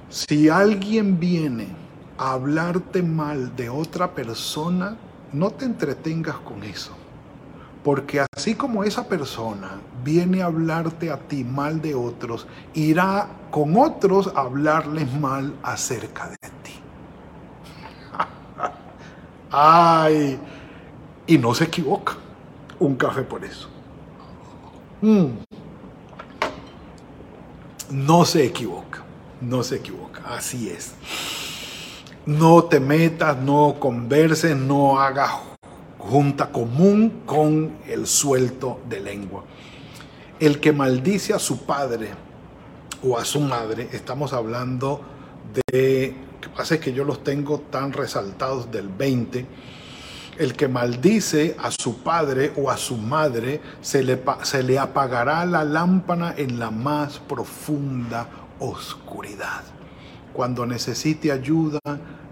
si 0.09 0.49
alguien 0.49 1.19
viene 1.19 1.69
hablarte 2.19 3.03
mal 3.03 3.57
de 3.57 3.69
otra 3.69 4.15
persona, 4.15 4.97
no 5.33 5.51
te 5.51 5.65
entretengas 5.65 6.37
con 6.37 6.63
eso. 6.63 6.93
Porque 7.83 8.25
así 8.33 8.55
como 8.55 8.85
esa 8.85 9.09
persona 9.09 9.81
viene 10.05 10.43
a 10.43 10.47
hablarte 10.47 11.11
a 11.11 11.17
ti 11.19 11.43
mal 11.43 11.81
de 11.81 11.95
otros, 11.95 12.47
irá 12.75 13.29
con 13.51 13.77
otros 13.77 14.31
a 14.37 14.43
hablarles 14.43 15.13
mal 15.15 15.55
acerca 15.63 16.29
de 16.29 16.37
ti. 16.63 16.75
Ay, 19.51 20.39
y 21.27 21.39
no 21.39 21.55
se 21.55 21.65
equivoca. 21.65 22.15
Un 22.79 22.95
café 22.95 23.23
por 23.23 23.45
eso. 23.45 23.72
Mm. 25.03 25.27
No 27.91 28.25
se 28.25 28.47
equivoca, 28.47 29.05
no 29.43 29.63
se 29.63 29.77
equivoca, 29.77 30.23
así 30.35 30.71
es 30.71 30.95
no 32.27 32.65
te 32.65 32.79
metas, 32.79 33.37
no 33.39 33.77
converses, 33.79 34.57
no 34.57 35.01
hagas 35.01 35.33
junta 35.99 36.51
común 36.51 37.23
con 37.27 37.79
el 37.87 38.07
suelto 38.07 38.81
de 38.89 39.01
lengua. 39.01 39.45
El 40.39 40.61
que 40.61 40.73
maldice 40.73 41.35
a 41.35 41.39
su 41.39 41.65
padre 41.65 42.11
o 43.03 43.19
a 43.19 43.25
su 43.25 43.41
madre, 43.41 43.89
estamos 43.93 44.33
hablando 44.33 45.01
de, 45.73 46.15
que 46.41 46.49
pasa 46.55 46.77
es 46.77 46.81
que 46.81 46.93
yo 46.93 47.05
los 47.05 47.25
tengo 47.25 47.59
tan 47.59 47.93
resaltados 47.93 48.71
del 48.71 48.89
20, 48.89 49.47
el 50.39 50.55
que 50.55 50.69
maldice 50.69 51.57
a 51.59 51.71
su 51.71 52.03
padre 52.03 52.53
o 52.57 52.71
a 52.71 52.77
su 52.77 52.97
madre, 52.97 53.61
se 53.81 54.03
le, 54.03 54.23
se 54.43 54.63
le 54.63 54.79
apagará 54.79 55.45
la 55.45 55.65
lámpara 55.65 56.35
en 56.37 56.59
la 56.59 56.71
más 56.71 57.19
profunda 57.19 58.29
oscuridad. 58.59 59.63
Cuando 60.33 60.65
necesite 60.65 61.31
ayuda, 61.31 61.81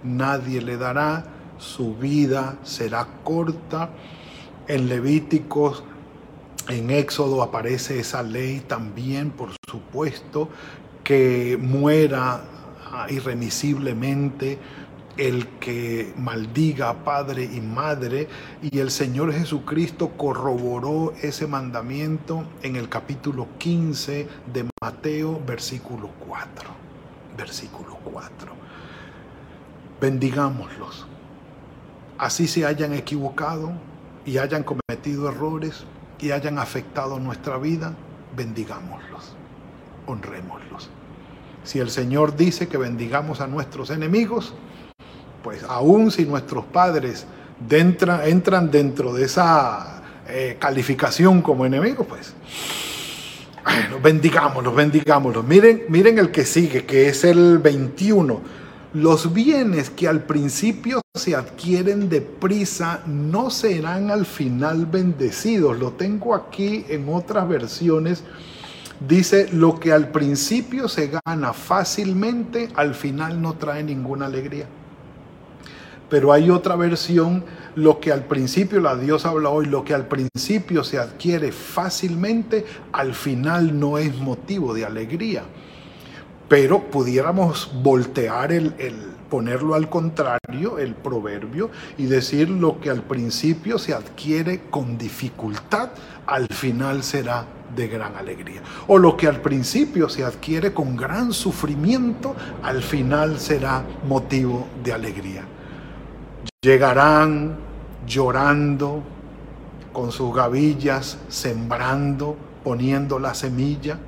nadie 0.02 0.62
le 0.62 0.76
dará, 0.76 1.24
su 1.58 1.94
vida 1.94 2.56
será 2.62 3.06
corta. 3.22 3.90
En 4.66 4.88
Levíticos, 4.88 5.84
en 6.68 6.90
Éxodo 6.90 7.42
aparece 7.42 7.98
esa 7.98 8.22
ley 8.22 8.60
también, 8.60 9.30
por 9.30 9.50
supuesto, 9.68 10.48
que 11.04 11.58
muera 11.60 12.40
irremisiblemente 13.08 14.58
el 15.16 15.48
que 15.58 16.12
maldiga 16.16 16.88
a 16.88 17.04
padre 17.04 17.44
y 17.44 17.60
madre 17.60 18.28
y 18.62 18.78
el 18.78 18.90
Señor 18.90 19.32
Jesucristo 19.32 20.10
corroboró 20.16 21.12
ese 21.22 21.46
mandamiento 21.46 22.44
en 22.62 22.76
el 22.76 22.88
capítulo 22.88 23.48
15 23.58 24.28
de 24.52 24.68
Mateo 24.80 25.40
versículo 25.46 26.10
4. 26.26 26.70
Versículo 27.36 27.98
4. 28.04 28.52
Bendigámoslos. 30.00 31.06
Así 32.18 32.46
se 32.46 32.66
hayan 32.66 32.94
equivocado 32.94 33.72
y 34.24 34.38
hayan 34.38 34.62
cometido 34.62 35.28
errores 35.28 35.84
y 36.18 36.32
hayan 36.32 36.58
afectado 36.58 37.18
nuestra 37.18 37.56
vida, 37.56 37.94
bendigámoslos, 38.36 39.34
honrémoslos. 40.06 40.90
Si 41.64 41.78
el 41.78 41.90
Señor 41.90 42.36
dice 42.36 42.68
que 42.68 42.78
bendigamos 42.78 43.40
a 43.40 43.46
nuestros 43.46 43.90
enemigos, 43.90 44.54
pues 45.42 45.62
aún 45.64 46.10
si 46.10 46.24
nuestros 46.24 46.64
padres 46.64 47.26
entran 47.70 48.70
dentro 48.70 49.12
de 49.12 49.24
esa 49.24 50.02
eh, 50.28 50.56
calificación 50.58 51.42
como 51.42 51.66
enemigos, 51.66 52.06
pues 52.06 52.34
bendigámoslos, 54.02 54.74
bendigámoslos. 54.74 55.44
Miren, 55.44 55.82
miren 55.88 56.18
el 56.18 56.30
que 56.30 56.44
sigue, 56.44 56.84
que 56.84 57.08
es 57.08 57.24
el 57.24 57.58
21. 57.58 58.40
Los 58.92 59.32
bienes 59.32 59.88
que 59.90 60.08
al 60.08 60.24
principio 60.24 61.00
se 61.14 61.36
adquieren 61.36 62.08
deprisa 62.08 63.02
no 63.06 63.50
serán 63.50 64.10
al 64.10 64.26
final 64.26 64.86
bendecidos. 64.86 65.78
Lo 65.78 65.92
tengo 65.92 66.34
aquí 66.34 66.84
en 66.88 67.08
otras 67.08 67.48
versiones. 67.48 68.24
Dice, 69.06 69.48
lo 69.52 69.78
que 69.78 69.92
al 69.92 70.08
principio 70.08 70.88
se 70.88 71.10
gana 71.24 71.52
fácilmente, 71.52 72.68
al 72.74 72.94
final 72.94 73.40
no 73.40 73.54
trae 73.54 73.82
ninguna 73.82 74.26
alegría. 74.26 74.66
Pero 76.10 76.32
hay 76.32 76.50
otra 76.50 76.74
versión, 76.74 77.44
lo 77.76 78.00
que 78.00 78.12
al 78.12 78.24
principio, 78.24 78.80
la 78.80 78.96
Dios 78.96 79.24
habla 79.24 79.48
hoy, 79.48 79.66
lo 79.66 79.84
que 79.84 79.94
al 79.94 80.08
principio 80.08 80.82
se 80.82 80.98
adquiere 80.98 81.52
fácilmente, 81.52 82.66
al 82.92 83.14
final 83.14 83.78
no 83.78 83.96
es 83.96 84.16
motivo 84.16 84.74
de 84.74 84.84
alegría. 84.84 85.44
Pero 86.48 86.90
pudiéramos 86.90 87.70
voltear 87.80 88.50
el, 88.50 88.74
el 88.78 88.94
ponerlo 89.30 89.76
al 89.76 89.88
contrario, 89.88 90.80
el 90.80 90.96
proverbio, 90.96 91.70
y 91.96 92.06
decir 92.06 92.50
lo 92.50 92.80
que 92.80 92.90
al 92.90 93.04
principio 93.04 93.78
se 93.78 93.94
adquiere 93.94 94.62
con 94.68 94.98
dificultad, 94.98 95.90
al 96.26 96.48
final 96.48 97.04
será 97.04 97.46
de 97.76 97.86
gran 97.86 98.16
alegría. 98.16 98.62
O 98.88 98.98
lo 98.98 99.16
que 99.16 99.28
al 99.28 99.40
principio 99.40 100.08
se 100.08 100.24
adquiere 100.24 100.74
con 100.74 100.96
gran 100.96 101.32
sufrimiento, 101.32 102.34
al 102.64 102.82
final 102.82 103.38
será 103.38 103.84
motivo 104.08 104.66
de 104.82 104.92
alegría. 104.92 105.44
Llegarán 106.62 107.56
llorando, 108.06 109.02
con 109.94 110.12
sus 110.12 110.36
gavillas, 110.36 111.16
sembrando, 111.30 112.36
poniendo 112.62 113.18
la 113.18 113.32
semilla, 113.32 113.98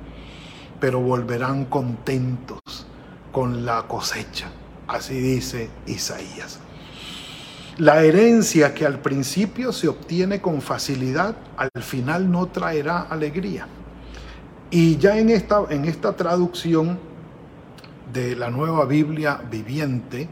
pero 0.79 0.99
volverán 0.99 1.65
contentos 1.65 2.61
con 3.31 3.65
la 3.65 3.87
cosecha. 3.87 4.51
Así 4.87 5.15
dice 5.19 5.71
Isaías. 5.87 6.59
La 7.79 8.03
herencia 8.03 8.75
que 8.75 8.85
al 8.85 8.99
principio 8.99 9.71
se 9.71 9.87
obtiene 9.87 10.39
con 10.39 10.61
facilidad, 10.61 11.35
al 11.57 11.81
final 11.81 12.29
no 12.29 12.49
traerá 12.49 13.01
alegría. 13.01 13.67
Y 14.69 14.97
ya 14.97 15.17
en 15.17 15.31
esta, 15.31 15.63
en 15.71 15.85
esta 15.85 16.15
traducción 16.15 16.99
de 18.13 18.35
la 18.35 18.51
nueva 18.51 18.85
Biblia 18.85 19.41
viviente, 19.49 20.29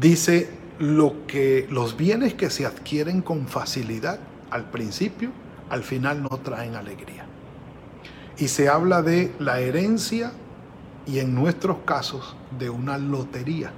dice 0.00 0.63
lo 0.78 1.26
que, 1.26 1.66
los 1.70 1.96
bienes 1.96 2.34
que 2.34 2.50
se 2.50 2.66
adquieren 2.66 3.22
con 3.22 3.46
facilidad 3.46 4.18
al 4.50 4.70
principio, 4.70 5.30
al 5.70 5.82
final 5.82 6.22
no 6.22 6.28
traen 6.38 6.74
alegría. 6.74 7.26
Y 8.38 8.48
se 8.48 8.68
habla 8.68 9.02
de 9.02 9.32
la 9.38 9.60
herencia 9.60 10.32
y 11.06 11.18
en 11.18 11.34
nuestros 11.34 11.78
casos 11.84 12.36
de 12.58 12.70
una 12.70 12.98
lotería. 12.98 13.72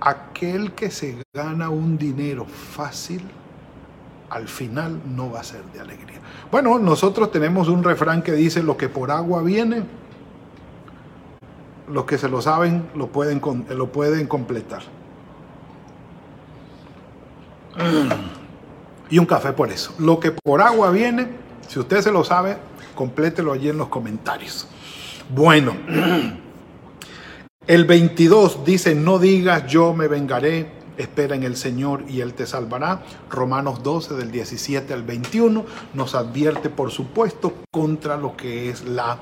Aquel 0.00 0.72
que 0.72 0.90
se 0.90 1.22
gana 1.34 1.70
un 1.70 1.98
dinero 1.98 2.44
fácil, 2.44 3.22
al 4.30 4.48
final 4.48 5.00
no 5.06 5.30
va 5.30 5.40
a 5.40 5.44
ser 5.44 5.64
de 5.72 5.80
alegría. 5.80 6.20
Bueno, 6.50 6.78
nosotros 6.78 7.30
tenemos 7.30 7.68
un 7.68 7.82
refrán 7.82 8.22
que 8.22 8.32
dice, 8.32 8.62
lo 8.62 8.76
que 8.76 8.88
por 8.88 9.10
agua 9.10 9.42
viene, 9.42 9.82
los 11.88 12.04
que 12.04 12.18
se 12.18 12.28
lo 12.28 12.42
saben 12.42 12.88
lo 12.94 13.08
pueden, 13.08 13.40
lo 13.70 13.92
pueden 13.92 14.26
completar. 14.26 14.82
y 19.10 19.18
un 19.18 19.26
café 19.26 19.52
por 19.52 19.70
eso. 19.70 19.94
Lo 19.98 20.18
que 20.20 20.32
por 20.32 20.60
agua 20.60 20.90
viene, 20.90 21.28
si 21.68 21.78
usted 21.78 22.00
se 22.00 22.12
lo 22.12 22.24
sabe, 22.24 22.58
complételo 22.94 23.52
allí 23.52 23.68
en 23.68 23.78
los 23.78 23.88
comentarios. 23.88 24.66
Bueno, 25.28 25.76
el 27.66 27.84
22 27.84 28.64
dice, 28.64 28.94
no 28.94 29.18
digas 29.18 29.66
yo 29.66 29.92
me 29.92 30.08
vengaré, 30.08 30.72
espera 30.96 31.36
en 31.36 31.42
el 31.42 31.56
Señor 31.56 32.04
y 32.08 32.20
Él 32.20 32.34
te 32.34 32.46
salvará. 32.46 33.02
Romanos 33.30 33.82
12 33.82 34.14
del 34.14 34.30
17 34.30 34.92
al 34.92 35.02
21 35.02 35.64
nos 35.94 36.14
advierte, 36.14 36.70
por 36.70 36.90
supuesto, 36.90 37.54
contra 37.70 38.16
lo 38.16 38.36
que 38.36 38.70
es 38.70 38.84
la 38.84 39.18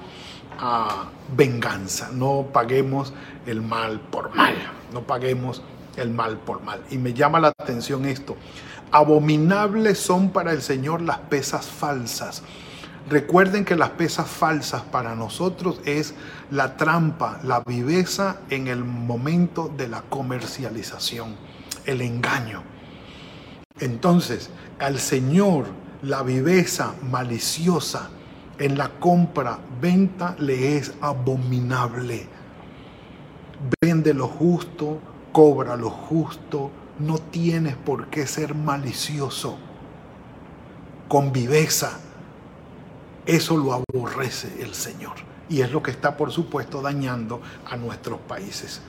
ah, 0.59 1.09
venganza. 1.37 2.11
No 2.13 2.47
paguemos 2.53 3.13
el 3.47 3.63
mal 3.63 4.01
por 4.01 4.35
mal, 4.35 4.55
no 4.93 5.03
paguemos 5.03 5.63
el 5.97 6.11
mal 6.11 6.39
por 6.39 6.63
mal. 6.63 6.83
Y 6.91 6.99
me 6.99 7.15
llama 7.15 7.41
la 7.41 7.49
atención 7.49 8.05
esto. 8.07 8.37
Abominables 8.93 9.99
son 9.99 10.31
para 10.31 10.53
el 10.53 10.63
Señor 10.63 11.01
las 11.03 11.19
pesas 11.19 11.67
falsas. 11.67 12.43
Recuerden 13.09 13.65
que 13.65 13.77
las 13.77 13.91
pesas 13.91 14.29
falsas 14.29 14.83
para 14.83 15.15
nosotros 15.15 15.81
es 15.85 16.15
la 16.51 16.77
trampa, 16.77 17.39
la 17.43 17.61
viveza 17.61 18.39
en 18.49 18.67
el 18.67 18.83
momento 18.85 19.71
de 19.77 19.89
la 19.89 20.03
comercialización, 20.03 21.37
el 21.85 22.01
engaño. 22.01 22.63
Entonces, 23.79 24.51
al 24.79 24.99
Señor 24.99 25.67
la 26.03 26.23
viveza 26.23 26.95
maliciosa 27.11 28.09
en 28.59 28.79
la 28.79 28.89
compra, 28.89 29.59
venta 29.81 30.37
le 30.39 30.77
es 30.77 30.95
abominable. 31.01 32.29
Vende 33.81 34.15
lo 34.15 34.29
justo, 34.29 35.01
cobra 35.35 35.75
lo 35.75 35.91
justo, 35.91 36.71
no 37.01 37.19
tienes 37.19 37.75
por 37.75 38.07
qué 38.07 38.25
ser 38.25 38.55
malicioso, 38.55 39.59
con 41.09 41.33
viveza. 41.33 41.99
Eso 43.27 43.57
lo 43.57 43.73
aborrece 43.73 44.63
el 44.63 44.75
Señor 44.75 45.15
y 45.49 45.63
es 45.63 45.73
lo 45.73 45.83
que 45.83 45.91
está, 45.91 46.17
por 46.17 46.31
supuesto, 46.31 46.81
dañando 46.81 47.43
a 47.69 47.77
nuestros 47.77 48.21
países. 48.21 48.81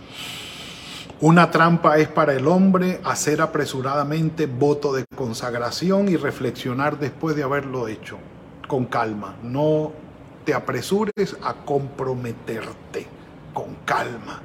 Una 1.20 1.50
trampa 1.50 1.98
es 1.98 2.10
para 2.10 2.34
el 2.34 2.48
hombre 2.48 3.02
hacer 3.04 3.42
apresuradamente 3.42 4.46
voto 4.46 4.94
de 4.94 5.04
consagración 5.16 6.10
y 6.10 6.16
reflexionar 6.16 7.00
después 7.00 7.36
de 7.36 7.42
haberlo 7.42 7.88
hecho, 7.88 8.20
con 8.68 8.86
calma. 8.86 9.36
No 9.42 9.94
te 10.46 10.54
apresures 10.54 11.38
a 11.42 11.56
comprometerte, 11.66 13.08
con 13.52 13.78
calma 13.84 14.44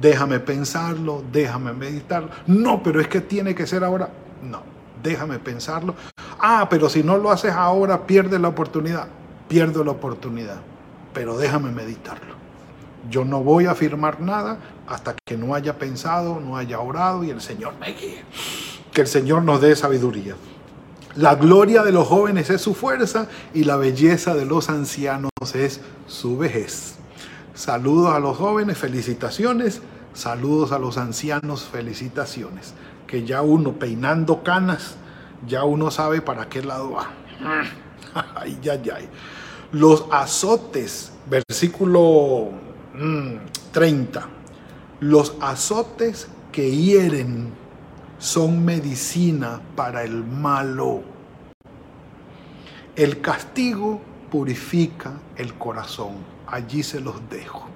déjame 0.00 0.40
pensarlo, 0.40 1.22
déjame 1.32 1.72
meditarlo. 1.72 2.30
No, 2.46 2.82
pero 2.82 3.00
es 3.00 3.08
que 3.08 3.20
tiene 3.20 3.54
que 3.54 3.66
ser 3.66 3.84
ahora. 3.84 4.10
No, 4.42 4.62
déjame 5.02 5.38
pensarlo. 5.38 5.94
Ah, 6.38 6.66
pero 6.68 6.88
si 6.88 7.02
no 7.02 7.16
lo 7.16 7.30
haces 7.30 7.52
ahora, 7.52 8.06
pierdes 8.06 8.40
la 8.40 8.48
oportunidad. 8.48 9.08
Pierdo 9.48 9.84
la 9.84 9.92
oportunidad, 9.92 10.60
pero 11.12 11.36
déjame 11.36 11.70
meditarlo. 11.70 12.34
Yo 13.10 13.24
no 13.24 13.42
voy 13.42 13.66
a 13.66 13.72
afirmar 13.72 14.20
nada 14.20 14.58
hasta 14.86 15.14
que 15.24 15.36
no 15.36 15.54
haya 15.54 15.78
pensado, 15.78 16.40
no 16.40 16.56
haya 16.56 16.80
orado 16.80 17.22
y 17.24 17.30
el 17.30 17.40
Señor 17.40 17.74
me 17.78 17.92
guíe. 17.92 18.24
Que 18.92 19.02
el 19.02 19.06
Señor 19.06 19.42
nos 19.42 19.60
dé 19.60 19.76
sabiduría. 19.76 20.34
La 21.14 21.34
gloria 21.34 21.82
de 21.82 21.92
los 21.92 22.08
jóvenes 22.08 22.50
es 22.50 22.60
su 22.60 22.74
fuerza 22.74 23.28
y 23.52 23.64
la 23.64 23.76
belleza 23.76 24.34
de 24.34 24.46
los 24.46 24.68
ancianos 24.68 25.30
es 25.54 25.80
su 26.06 26.36
vejez. 26.36 26.96
Saludos 27.54 28.12
a 28.12 28.18
los 28.18 28.36
jóvenes, 28.36 28.76
felicitaciones. 28.76 29.80
Saludos 30.12 30.72
a 30.72 30.80
los 30.80 30.98
ancianos, 30.98 31.62
felicitaciones. 31.62 32.74
Que 33.06 33.24
ya 33.24 33.42
uno 33.42 33.74
peinando 33.74 34.42
canas, 34.42 34.96
ya 35.46 35.62
uno 35.62 35.92
sabe 35.92 36.20
para 36.20 36.48
qué 36.48 36.62
lado 36.64 36.92
va. 36.92 37.10
ay, 38.34 38.58
ay, 38.68 38.90
ay. 38.92 39.08
Los 39.70 40.06
azotes, 40.10 41.12
versículo 41.30 42.50
30. 43.70 44.20
Mm, 44.20 44.24
los 44.98 45.36
azotes 45.40 46.26
que 46.50 46.74
hieren 46.74 47.52
son 48.18 48.64
medicina 48.64 49.60
para 49.76 50.02
el 50.02 50.24
malo. 50.24 51.02
El 52.96 53.20
castigo 53.20 54.00
purifica 54.28 55.12
el 55.36 55.54
corazón 55.54 56.33
allí 56.46 56.82
se 56.82 57.00
los 57.00 57.28
dejo. 57.28 57.68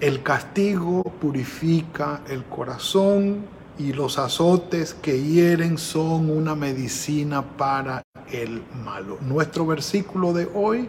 El 0.00 0.22
castigo 0.22 1.02
purifica 1.02 2.22
el 2.28 2.44
corazón 2.44 3.44
y 3.78 3.92
los 3.92 4.18
azotes 4.18 4.94
que 4.94 5.22
hieren 5.22 5.76
son 5.76 6.30
una 6.30 6.54
medicina 6.54 7.42
para 7.42 8.02
el 8.30 8.62
malo. 8.84 9.18
Nuestro 9.20 9.66
versículo 9.66 10.32
de 10.32 10.48
hoy 10.54 10.88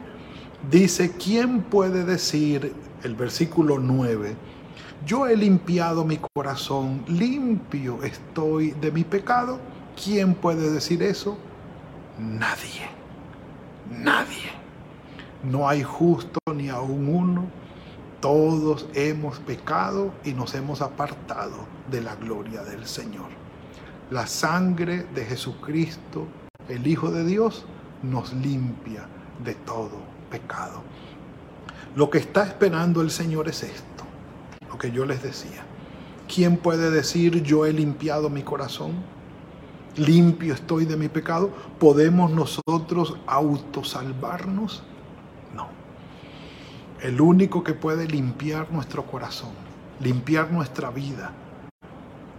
dice, 0.70 1.12
¿quién 1.12 1.62
puede 1.62 2.06
decir, 2.06 2.74
el 3.04 3.16
versículo 3.16 3.80
9, 3.80 4.36
yo 5.06 5.28
he 5.28 5.36
limpiado 5.36 6.06
mi 6.06 6.20
corazón, 6.34 7.04
limpio 7.08 8.04
estoy 8.04 8.72
de 8.72 8.92
mi 8.92 9.04
pecado? 9.04 9.60
¿Quién 10.02 10.36
puede 10.36 10.72
decir 10.72 11.02
eso? 11.04 11.38
Nadie, 12.20 12.88
nadie. 13.90 14.61
No 15.44 15.68
hay 15.68 15.84
justo 15.84 16.40
ni 16.54 16.70
aún 16.70 17.08
uno. 17.08 17.46
Todos 18.20 18.88
hemos 18.94 19.40
pecado 19.40 20.14
y 20.24 20.34
nos 20.34 20.54
hemos 20.54 20.82
apartado 20.82 21.66
de 21.90 22.02
la 22.02 22.16
gloria 22.16 22.64
del 22.64 22.86
Señor. 22.86 23.30
La 24.12 24.28
sangre 24.28 25.08
de 25.16 25.26
Jesucristo, 25.26 26.28
el 26.70 26.86
Hijo 26.86 27.12
de 27.12 27.26
Dios, 27.26 27.66
nos 28.04 28.34
limpia 28.34 29.08
de 29.44 29.56
todo 29.56 29.98
pecado. 30.30 30.84
Lo 31.96 32.10
que 32.10 32.20
está 32.20 32.44
esperando 32.44 33.02
el 33.02 33.10
Señor 33.10 33.50
es 33.50 33.64
esto, 33.64 34.04
lo 34.70 34.78
que 34.78 34.92
yo 34.92 35.06
les 35.06 35.24
decía. 35.24 35.64
¿Quién 36.34 36.58
puede 36.58 36.92
decir 36.92 37.42
yo 37.42 37.66
he 37.66 37.74
limpiado 37.74 38.30
mi 38.30 38.44
corazón? 38.44 38.94
Limpio 39.98 40.54
estoy 40.54 40.86
de 40.86 40.96
mi 40.96 41.10
pecado. 41.10 41.50
¿Podemos 41.80 42.32
nosotros 42.32 43.18
autosalvarnos? 43.26 44.84
El 47.02 47.20
único 47.20 47.64
que 47.64 47.74
puede 47.74 48.08
limpiar 48.08 48.72
nuestro 48.72 49.08
corazón, 49.08 49.50
limpiar 50.00 50.52
nuestra 50.52 50.92
vida 50.92 51.32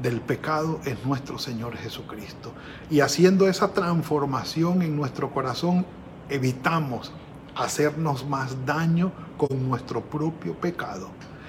del 0.01 0.21
pecado 0.21 0.79
es 0.85 1.05
nuestro 1.05 1.37
Señor 1.37 1.77
Jesucristo. 1.77 2.53
Y 2.89 3.01
haciendo 3.01 3.49
esa 3.49 3.73
transformación 3.73 4.83
en 4.83 4.95
nuestro 4.95 5.33
corazón, 5.33 5.85
evitamos 6.29 7.11
hacernos 7.57 8.25
más 8.25 8.65
daño 8.65 9.11
con 9.37 9.69
nuestro 9.69 10.01
propio 10.01 10.55
pecado 10.55 11.09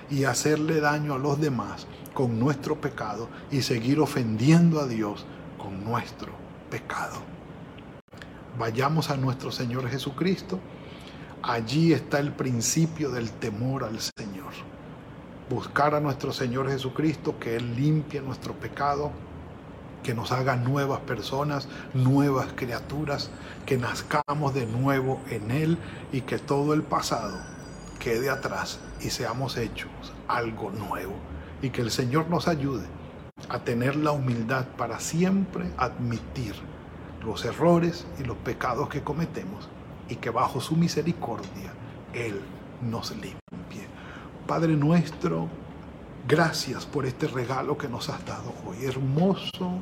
y 0.10 0.24
hacerle 0.24 0.80
daño 0.80 1.14
a 1.14 1.20
los 1.20 1.40
demás 1.40 1.86
con 2.16 2.40
nuestro 2.40 2.82
pecado 2.82 3.30
y 3.52 3.62
seguir 3.62 4.00
ofendiendo 4.00 4.80
a 4.80 4.88
Dios 4.88 5.28
con 5.60 5.84
nuestro 5.84 6.32
pecado. 6.72 7.18
Vayamos 8.58 9.12
a 9.12 9.18
nuestro 9.18 9.52
Señor 9.52 9.88
Jesucristo 9.88 10.60
Allí 11.46 11.92
está 11.92 12.20
el 12.20 12.32
principio 12.32 13.12
del 13.12 13.30
temor 13.30 13.84
al 13.84 14.00
Señor. 14.00 14.54
Buscar 15.50 15.94
a 15.94 16.00
nuestro 16.00 16.32
Señor 16.32 16.70
Jesucristo, 16.70 17.38
que 17.38 17.58
Él 17.58 17.76
limpie 17.76 18.22
nuestro 18.22 18.54
pecado, 18.54 19.12
que 20.04 20.14
nos 20.14 20.32
haga 20.32 20.56
nuevas 20.56 21.02
personas, 21.02 21.68
nuevas 21.94 22.54
criaturas, 22.56 23.30
que 23.66 23.78
nazcamos 23.78 24.54
de 24.54 24.66
nuevo 24.68 25.20
en 25.30 25.52
Él 25.52 25.78
y 26.14 26.22
que 26.22 26.40
todo 26.40 26.74
el 26.74 26.82
pasado 26.82 27.38
quede 28.00 28.30
atrás 28.30 28.80
y 29.02 29.10
seamos 29.10 29.58
hechos 29.58 29.92
algo 30.30 30.72
nuevo. 30.72 31.16
Y 31.62 31.72
que 31.72 31.82
el 31.82 31.92
Señor 31.92 32.30
nos 32.30 32.48
ayude 32.48 32.86
a 33.50 33.60
tener 33.60 33.98
la 33.98 34.14
humildad 34.14 34.66
para 34.78 35.02
siempre 35.02 35.70
admitir 35.76 36.56
los 37.22 37.44
errores 37.44 38.08
y 38.18 38.24
los 38.24 38.38
pecados 38.38 38.88
que 38.88 39.04
cometemos 39.04 39.68
y 40.14 40.18
que 40.18 40.30
bajo 40.30 40.62
su 40.62 40.76
misericordia 40.76 41.74
Él 42.14 42.40
nos 42.84 43.10
limpie. 43.12 43.88
Padre 44.46 44.76
nuestro, 44.76 45.48
gracias 46.28 46.86
por 46.86 47.08
este 47.08 47.28
regalo 47.28 47.76
que 47.80 47.90
nos 47.90 48.10
has 48.10 48.24
dado 48.24 48.54
hoy. 48.68 48.86
Hermoso 48.86 49.80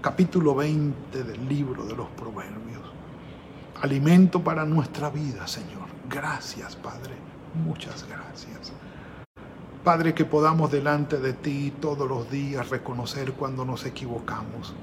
capítulo 0.00 0.54
20 0.54 1.22
del 1.22 1.48
libro 1.48 1.84
de 1.84 1.94
los 1.94 2.08
Proverbios. 2.10 2.80
Alimento 3.82 4.42
para 4.42 4.64
nuestra 4.64 5.10
vida, 5.10 5.46
Señor. 5.46 5.88
Gracias, 6.08 6.76
Padre. 6.76 7.12
Muchas 7.66 8.06
gracias. 8.08 8.72
Padre, 9.84 10.14
que 10.14 10.24
podamos 10.24 10.72
delante 10.72 11.18
de 11.18 11.34
ti 11.34 11.74
todos 11.78 12.08
los 12.08 12.30
días 12.30 12.70
reconocer 12.70 13.34
cuando 13.34 13.66
nos 13.66 13.84
equivocamos 13.84 14.74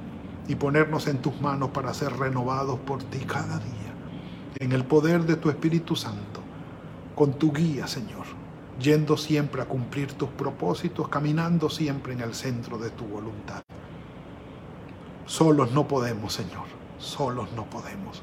y 0.48 0.54
ponernos 0.54 1.08
en 1.08 1.24
tus 1.24 1.42
manos 1.42 1.72
para 1.72 1.92
ser 1.96 2.14
renovados 2.20 2.78
por 2.82 3.02
ti 3.02 3.18
cada 3.26 3.58
día 3.58 3.91
en 4.60 4.72
el 4.72 4.86
poder 4.86 5.24
de 5.24 5.36
tu 5.36 5.50
Espíritu 5.50 5.96
Santo, 5.96 6.42
con 7.16 7.34
tu 7.34 7.52
guía, 7.54 7.88
Señor, 7.88 8.26
yendo 8.80 9.18
siempre 9.18 9.62
a 9.62 9.66
cumplir 9.66 10.14
tus 10.14 10.30
propósitos, 10.30 11.08
caminando 11.08 11.70
siempre 11.70 12.14
en 12.14 12.22
el 12.22 12.34
centro 12.34 12.78
de 12.78 12.90
tu 12.90 13.06
voluntad. 13.06 13.64
Solos 15.26 15.72
no 15.72 15.88
podemos, 15.88 16.34
Señor, 16.34 16.66
solos 16.98 17.50
no 17.56 17.66
podemos. 17.70 18.22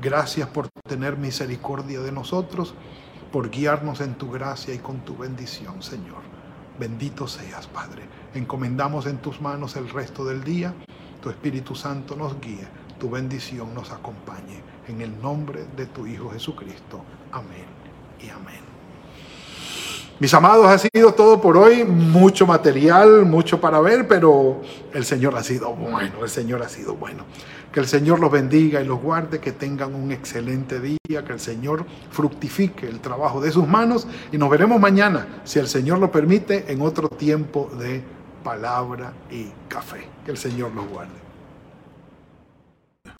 Gracias 0.00 0.48
por 0.48 0.68
tener 0.88 1.16
misericordia 1.16 2.00
de 2.00 2.12
nosotros, 2.12 2.74
por 3.30 3.50
guiarnos 3.50 4.00
en 4.00 4.14
tu 4.14 4.30
gracia 4.30 4.74
y 4.74 4.78
con 4.78 5.00
tu 5.04 5.16
bendición, 5.16 5.82
Señor. 5.82 6.22
Bendito 6.78 7.28
seas, 7.28 7.66
Padre. 7.66 8.02
Encomendamos 8.34 9.06
en 9.06 9.18
tus 9.18 9.40
manos 9.40 9.76
el 9.76 9.88
resto 9.90 10.24
del 10.24 10.42
día. 10.42 10.74
Tu 11.20 11.30
Espíritu 11.30 11.74
Santo 11.74 12.16
nos 12.16 12.40
guíe, 12.40 12.66
tu 12.98 13.10
bendición 13.10 13.74
nos 13.74 13.92
acompañe 13.92 14.71
en 14.88 15.00
el 15.00 15.20
nombre 15.20 15.64
de 15.76 15.86
tu 15.86 16.06
Hijo 16.06 16.30
Jesucristo. 16.30 17.02
Amén 17.30 17.66
y 18.20 18.28
amén. 18.30 18.72
Mis 20.22 20.32
amados, 20.34 20.66
ha 20.66 20.78
sido 20.78 21.14
todo 21.14 21.40
por 21.40 21.56
hoy. 21.56 21.82
Mucho 21.84 22.46
material, 22.46 23.24
mucho 23.26 23.60
para 23.60 23.80
ver, 23.80 24.06
pero 24.06 24.60
el 24.92 25.04
Señor 25.04 25.34
ha 25.36 25.42
sido 25.42 25.74
bueno, 25.74 26.22
el 26.22 26.28
Señor 26.28 26.62
ha 26.62 26.68
sido 26.68 26.94
bueno. 26.94 27.24
Que 27.72 27.80
el 27.80 27.88
Señor 27.88 28.20
los 28.20 28.30
bendiga 28.30 28.80
y 28.80 28.84
los 28.84 29.00
guarde, 29.00 29.40
que 29.40 29.50
tengan 29.50 29.94
un 29.94 30.12
excelente 30.12 30.78
día, 30.78 31.24
que 31.24 31.32
el 31.32 31.40
Señor 31.40 31.84
fructifique 32.10 32.86
el 32.86 33.00
trabajo 33.00 33.40
de 33.40 33.50
sus 33.50 33.66
manos 33.66 34.06
y 34.30 34.38
nos 34.38 34.48
veremos 34.50 34.78
mañana, 34.78 35.40
si 35.42 35.58
el 35.58 35.66
Señor 35.66 35.98
lo 35.98 36.12
permite, 36.12 36.70
en 36.70 36.82
otro 36.82 37.08
tiempo 37.08 37.70
de 37.78 38.04
palabra 38.44 39.12
y 39.30 39.48
café. 39.68 40.06
Que 40.24 40.30
el 40.30 40.38
Señor 40.38 40.72
los 40.72 40.86
guarde. 40.88 41.21